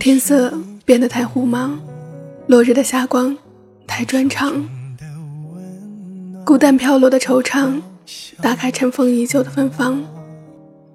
[0.00, 1.78] 天色变得太糊茫，
[2.48, 3.36] 落日的霞光
[3.86, 4.68] 太专长，
[6.44, 7.80] 孤单飘落的惆怅，
[8.42, 10.02] 打开尘封已久的芬芳，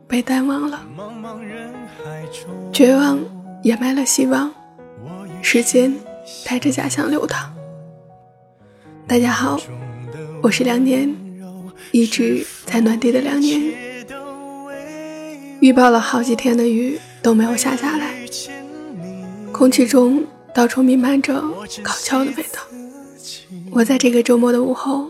[0.08, 0.82] 被淡忘了。
[2.74, 3.20] 绝望
[3.64, 4.52] 掩埋了希望，
[5.42, 5.94] 时间
[6.46, 7.54] 带着假象流淌。
[9.08, 9.60] 大家好，
[10.42, 11.16] 我是两年，
[11.92, 13.83] 一直在暖地的两年。
[15.64, 18.14] 预报了好几天的雨都没有下下来，
[19.54, 20.22] 空气中
[20.54, 21.42] 到处弥漫着
[21.82, 22.60] 烤焦的味道。
[23.72, 25.10] 我在这个周末的午后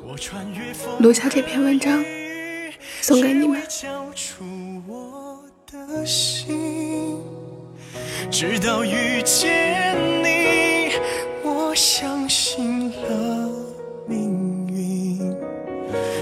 [0.99, 2.05] 录下这篇文章，
[3.01, 3.59] 送给你们。
[8.29, 10.91] 直到遇见你，
[11.41, 13.49] 我相信了
[14.07, 15.35] 命运，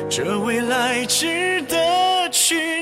[0.09, 2.80] 这未来值得去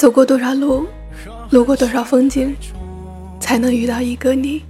[0.00, 0.86] 走过多少路，
[1.50, 2.56] 路过多少风景，
[3.38, 4.62] 才能遇到一个你？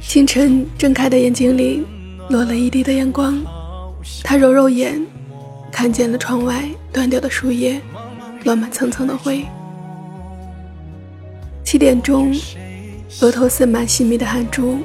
[0.00, 1.84] 清晨睁开的眼睛里
[2.28, 3.42] 落了一地的阳光，
[4.22, 5.04] 他揉揉眼，
[5.72, 7.80] 看见了窗外断掉的树叶，
[8.44, 9.44] 落满层层的灰。
[11.64, 12.32] 七点钟，
[13.20, 14.78] 额头渗满细密的汗珠，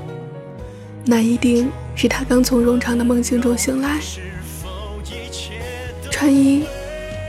[1.05, 3.99] 那一定是他刚从冗长的梦境中醒来。
[6.17, 6.63] 穿衣、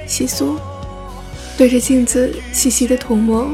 [0.06, 0.56] 洗漱，
[1.58, 3.46] 对着镜子细细的涂抹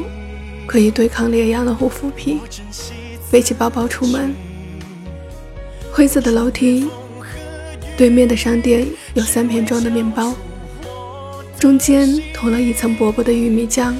[0.64, 2.40] 可以对抗烈阳的护肤品，
[3.32, 4.32] 背起包包出门。
[5.92, 6.88] 灰色的楼梯，
[7.96, 10.32] 对面的商店有三片装的面包，
[11.58, 13.92] 中间涂了一层薄薄的玉米酱，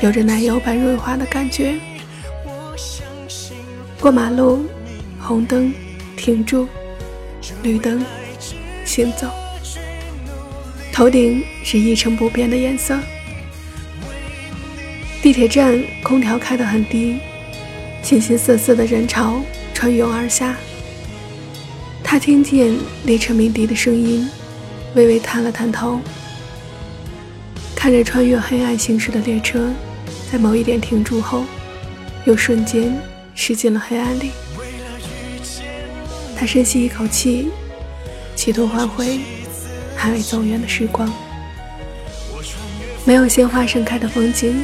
[0.00, 1.78] 有着奶油般润滑的感觉。
[4.00, 4.64] 过马路，
[5.20, 5.74] 红灯
[6.16, 6.66] 停住，
[7.62, 8.02] 绿灯
[8.86, 9.28] 行走。
[10.98, 12.98] 头顶是一成不变的颜色。
[15.22, 17.18] 地铁站空调开得很低，
[18.02, 19.40] 形形色色的人潮
[19.72, 20.56] 穿涌而下。
[22.02, 24.28] 他听见列车鸣笛的声音，
[24.96, 26.00] 微微探了探头，
[27.76, 29.72] 看着穿越黑暗行驶的列车，
[30.32, 31.44] 在某一点停住后，
[32.24, 32.92] 又瞬间
[33.36, 34.32] 驶进了黑暗里。
[36.36, 37.50] 他深吸一口气，
[38.34, 39.20] 企图换回。
[40.00, 41.12] 还未走远的时光，
[43.04, 44.62] 没有鲜花盛开的风景，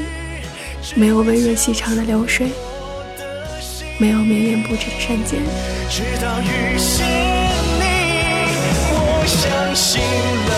[0.95, 2.53] 没有温润细长的流水，
[3.99, 5.41] 没有绵延不止的山间。
[5.91, 7.05] 直到遇见
[7.81, 7.83] 你，
[8.93, 10.54] 我相信了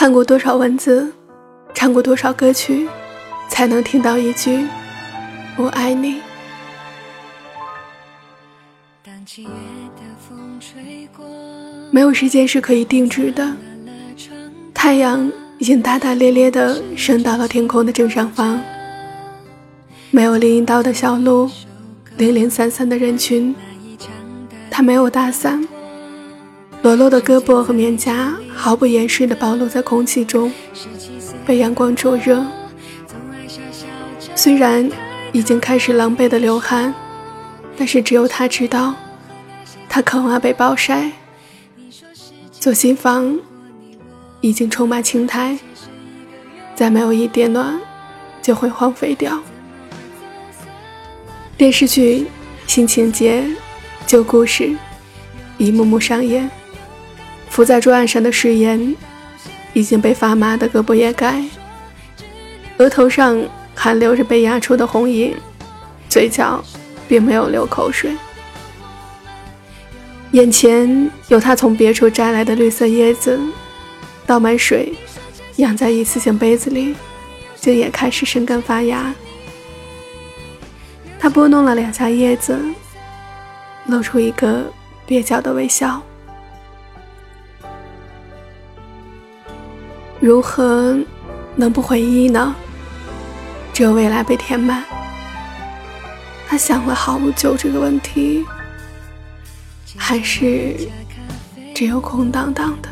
[0.00, 1.12] 看过多少文字，
[1.74, 2.88] 唱过多少歌曲，
[3.50, 4.66] 才能听到一句
[5.58, 6.22] “我爱你”。
[11.92, 13.54] 没有时间是可以定制的。
[14.72, 18.58] 太阳已经大大咧咧地升到了天空的正上方。
[20.10, 21.50] 没有林荫道的小路，
[22.16, 23.54] 零零散散的人群。
[24.70, 25.62] 他没有打伞。
[26.82, 30.50] 裸露的胳膊和面颊毫不掩饰地暴露在空气中，
[31.44, 32.42] 被阳光灼热。
[34.34, 34.90] 虽然
[35.32, 36.94] 已经开始狼狈的流汗，
[37.76, 38.94] 但是只有他知道，
[39.90, 41.10] 他渴望被暴晒。
[42.50, 43.38] 左心房
[44.40, 45.58] 已经充满青苔，
[46.74, 47.78] 再没有一点暖，
[48.40, 49.38] 就会荒废掉。
[51.58, 52.26] 电视剧、
[52.66, 53.44] 新情节、
[54.06, 54.74] 旧故事，
[55.58, 56.50] 一幕幕上演。
[57.60, 58.96] 浮在桌案上的誓言
[59.74, 61.44] 已经被发麻的胳膊掩盖，
[62.78, 63.38] 额头上
[63.74, 65.36] 还留着被压出的红印，
[66.08, 66.64] 嘴角
[67.06, 68.16] 并没有流口水。
[70.30, 73.38] 眼前有他从别处摘来的绿色椰子，
[74.24, 74.94] 倒满水，
[75.56, 76.94] 养在一次性杯子里，
[77.56, 79.14] 竟也开始生根发芽。
[81.18, 82.58] 他拨弄了两下叶子，
[83.84, 84.64] 露出一个
[85.06, 86.02] 蹩脚的微笑。
[90.20, 90.98] 如何
[91.56, 92.54] 能不回忆呢？
[93.72, 94.84] 只有未来被填满。
[96.46, 98.44] 他想了好久这个问题，
[99.96, 100.76] 还是
[101.74, 102.88] 只有空荡荡的。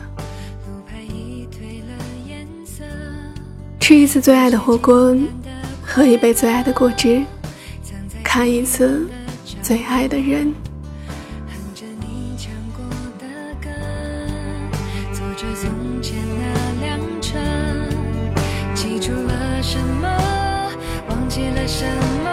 [3.78, 5.14] 吃一次最爱的火锅，
[5.84, 7.22] 喝一杯最爱的果汁。
[8.24, 9.06] 看一次
[9.62, 10.54] 最爱的人，
[11.46, 12.84] 哼着你唱过
[13.18, 13.26] 的
[13.60, 13.68] 歌，
[15.12, 16.57] 坐着从前那
[21.68, 21.84] 什
[22.24, 22.27] 么，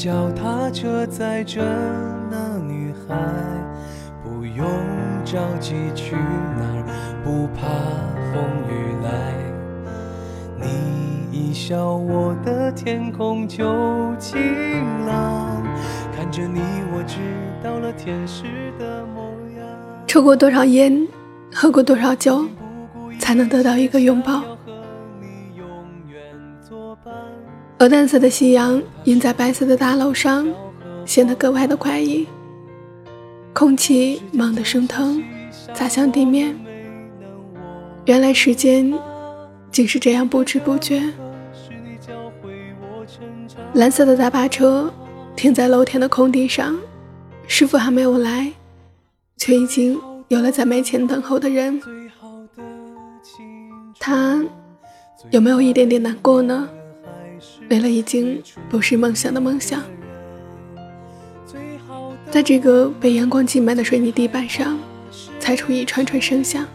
[0.00, 1.60] 脚踏车载着
[2.30, 3.14] 那女孩，
[4.24, 4.66] 不用
[5.26, 6.86] 着急去哪儿，
[7.22, 7.68] 不怕
[8.32, 9.34] 风雨来。
[10.58, 14.40] 你一笑，我的天空就晴
[15.06, 15.62] 朗。
[16.16, 16.62] 看着你，
[16.94, 17.18] 我知
[17.62, 18.44] 道了天使
[18.78, 19.20] 的模
[19.58, 19.68] 样。
[20.06, 21.06] 抽过多少烟，
[21.52, 22.46] 喝过多少酒，
[23.18, 24.40] 才能得到一个拥抱？
[27.80, 30.46] 鹅蛋色的夕阳映在白色的大楼上，
[31.06, 32.26] 显得格外的怪异。
[33.54, 35.22] 空气猛地升腾，
[35.72, 36.54] 砸向地面。
[38.04, 38.92] 原来时间
[39.70, 41.02] 竟是这样不知不觉。
[43.72, 44.92] 蓝色的大巴车
[45.34, 46.78] 停在露天的空地上，
[47.46, 48.52] 师傅还没有来，
[49.38, 51.80] 却已经有了在门前等候的人。
[53.98, 54.44] 他
[55.30, 56.68] 有没有一点点难过呢？
[57.70, 59.80] 为了已经不是梦想的梦想，
[62.28, 64.76] 在这个被阳光浸满的水泥地板上，
[65.38, 66.66] 踩出一串串声响。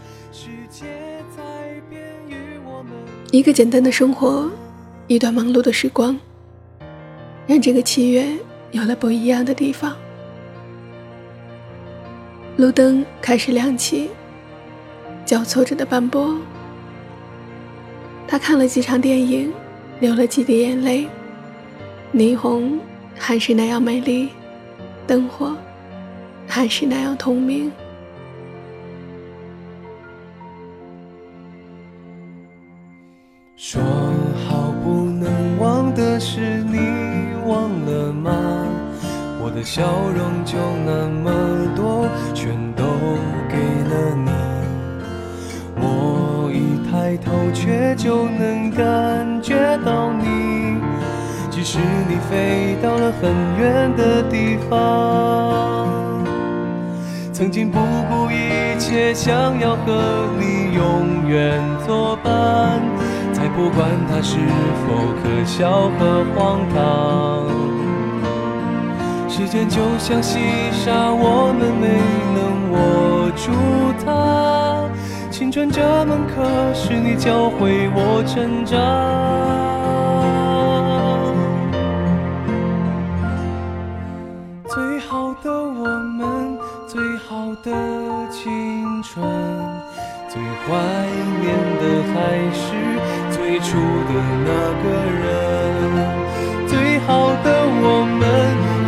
[3.30, 4.50] 一个简单的生活，
[5.06, 6.18] 一段忙碌的时光，
[7.46, 8.26] 让这个七月
[8.70, 9.94] 有了不一样的地方。
[12.56, 14.08] 路灯开始亮起，
[15.26, 16.38] 交错着的斑驳。
[18.26, 19.52] 他看了几场电影。
[19.98, 21.08] 流了几滴眼泪，
[22.12, 22.78] 霓虹
[23.16, 24.28] 还是那样美丽，
[25.06, 25.56] 灯火
[26.46, 27.72] 还是那样通明。
[33.56, 33.82] 说
[34.46, 36.78] 好不能忘的事，你
[37.46, 38.30] 忘了吗？
[39.42, 41.32] 我的笑容就那么
[41.74, 42.84] 多，全都
[43.48, 43.56] 给
[43.88, 44.30] 了你。
[45.76, 49.35] 我一抬头，却就能感
[49.86, 50.26] 到你。
[51.48, 51.78] 即使
[52.08, 55.86] 你飞到了很远的地方，
[57.32, 57.78] 曾经不
[58.10, 62.82] 顾一切想要和你永远作伴，
[63.32, 64.36] 才不管它是
[64.82, 67.46] 否可笑和荒唐。
[69.28, 70.38] 时间就像细
[70.72, 71.86] 沙，我们没
[72.34, 72.38] 能
[72.72, 73.52] 握住
[74.04, 74.85] 它。
[75.38, 78.80] 青春这门课，是你教会我成长。
[84.66, 85.84] 最好的我
[86.16, 86.56] 们，
[86.88, 87.70] 最好的
[88.30, 89.22] 青春，
[90.26, 90.72] 最怀
[91.42, 91.52] 念
[91.82, 92.16] 的还
[92.56, 92.64] 是
[93.30, 93.76] 最初
[94.08, 94.16] 的
[94.46, 94.48] 那
[94.80, 94.84] 个
[95.20, 95.36] 人，
[96.66, 97.46] 最好的
[97.82, 98.24] 我们，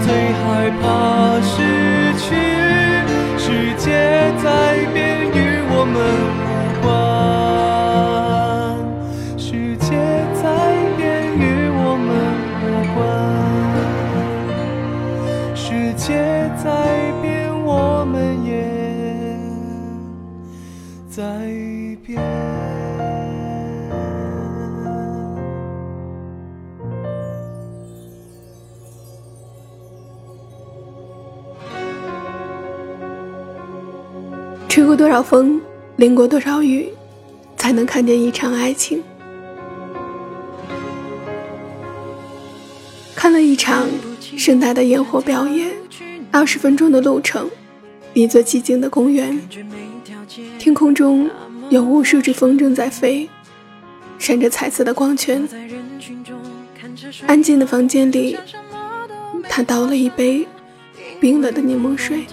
[0.00, 0.82] 最害怕
[1.42, 1.52] 失
[2.16, 2.26] 去。
[3.36, 4.17] 世界，
[5.80, 5.94] 我们
[6.42, 6.50] 无
[6.82, 6.90] 关。
[9.38, 9.94] 世界
[10.34, 10.42] 在
[10.96, 11.06] 变，
[11.38, 12.10] 与我们
[12.64, 12.66] 无
[12.96, 12.98] 关。
[15.54, 16.66] 世界在
[17.22, 18.50] 变，我们也
[21.08, 21.22] 在
[22.04, 22.18] 变。
[34.68, 35.60] 吹过多少风，
[35.98, 36.88] 淋过多少雨，
[37.56, 39.02] 才能看见一场爱情？
[43.16, 43.84] 看了一场
[44.36, 45.72] 盛大的烟火表演，
[46.30, 47.50] 二十分钟的路程，
[48.14, 49.40] 一座寂静的公园，
[50.56, 51.28] 天空中
[51.68, 53.28] 有无数只风筝在飞，
[54.20, 55.48] 闪着彩色的光圈。
[57.26, 58.38] 安静的房间里，
[59.48, 60.46] 他倒了一杯
[61.18, 62.24] 冰冷的柠檬水。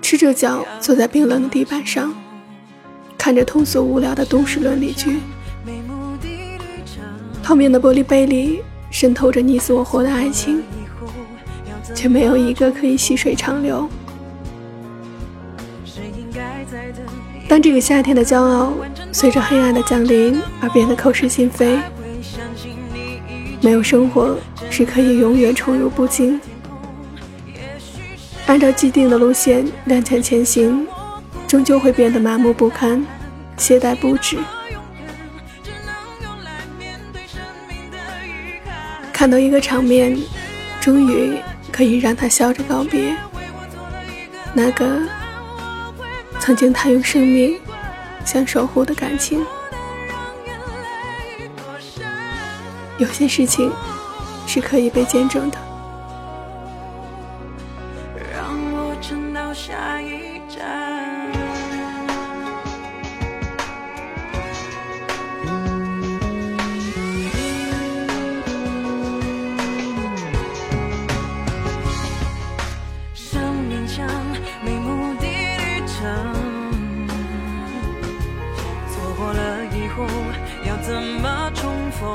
[0.00, 2.14] 赤着脚坐在冰冷的地板上，
[3.22, 5.20] 看着通俗无聊的都市伦理剧。
[7.40, 8.60] 透明的玻璃杯里
[8.90, 10.60] 渗透着你死我活的爱情，
[11.94, 13.88] 却没有一个可以细水长流。
[17.46, 18.72] 当这个夏天的骄傲
[19.12, 21.78] 随着黑暗的降临而变得口是心非，
[23.60, 24.36] 没有生活
[24.68, 26.40] 是可以永远宠辱不惊。
[28.46, 30.84] 按照既定的路线踉跄前行，
[31.46, 33.04] 终究会变得麻木不堪，
[33.62, 34.36] 懈怠不止。
[39.12, 40.18] 看到一个场面，
[40.80, 41.38] 终于
[41.70, 43.16] 可以让他笑着告别
[44.52, 45.00] 那个
[46.40, 47.56] 曾经他用生命
[48.24, 49.46] 想守护的感情。
[52.98, 53.72] 有些事情
[54.44, 55.71] 是可以被见证的。
[79.94, 80.06] 后
[80.66, 82.08] 要怎么重逢？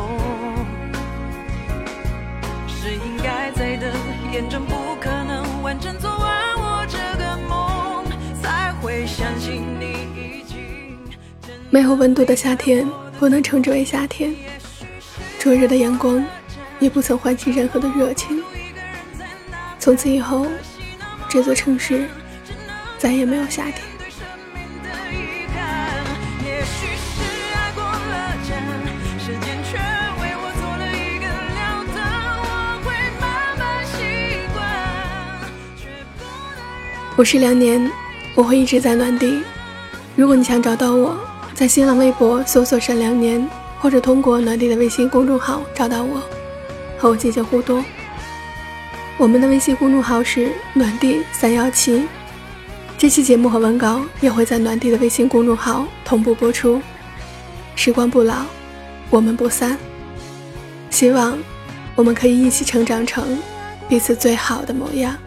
[2.67, 3.91] 是应该在的，
[4.33, 6.55] 验证不可能完整做完。
[6.57, 8.05] 我这个梦
[8.41, 10.43] 才会相信你
[11.69, 12.87] 没有温度的夏天
[13.19, 14.33] 不能称之为夏天，
[15.37, 16.23] 灼热的阳光
[16.79, 18.41] 也不曾唤起任何的热情。
[19.79, 20.47] 从此以后，
[21.29, 22.07] 这座城市
[22.97, 23.86] 再也没有夏天。
[37.17, 37.91] 我是两年，
[38.35, 39.41] 我会一直在暖地。
[40.15, 41.17] 如果你想找到我，
[41.55, 43.49] 在新浪微博搜索“善良年”，
[43.81, 46.21] 或者通过暖地的微信公众号找到我，
[46.95, 47.83] 和我进行互动。
[49.17, 52.07] 我们的微信公众号是暖地三幺七。
[52.99, 56.79] 这期节目和文稿也会在暖地的微信公众号同步播出。
[57.75, 58.45] 时光不老，
[59.09, 59.75] 我们不散。
[60.91, 61.35] 希望
[61.95, 63.39] 我们可以一起成长成
[63.89, 65.17] 彼此最好的模样。